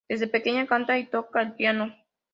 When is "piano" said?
1.53-1.95